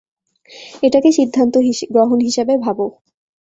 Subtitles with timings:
[0.83, 1.53] এটাকে সিদ্ধান্ত
[1.93, 2.85] গ্রহণ হিসেবে ভাবো।